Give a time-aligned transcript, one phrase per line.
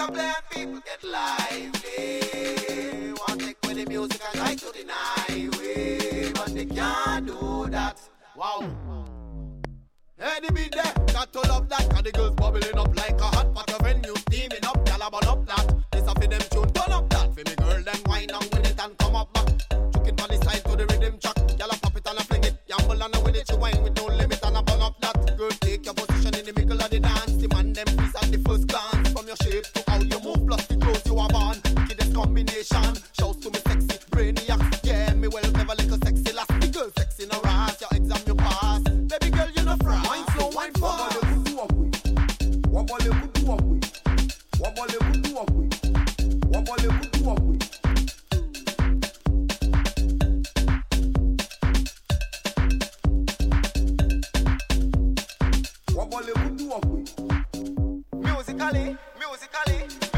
[0.00, 1.39] a blind people get lost.
[58.12, 60.09] Musically, musically.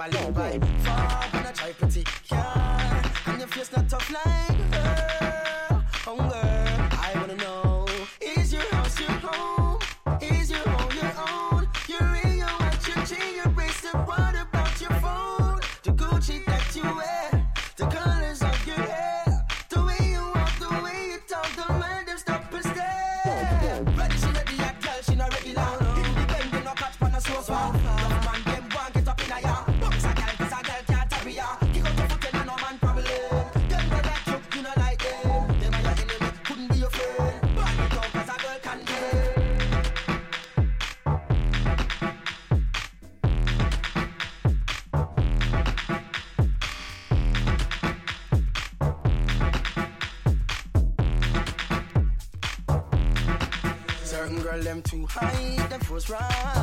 [0.00, 0.64] a lip vibe.
[0.82, 2.04] Fuck, and I try pretty.
[55.16, 56.56] I hide them first right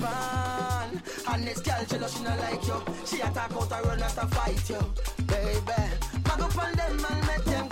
[0.00, 1.02] pan.
[1.28, 2.82] And this girl jealous, she no like you.
[3.06, 4.80] She attack out a run, out a fight you,
[5.26, 5.82] baby.
[6.24, 7.69] Back up on them and make them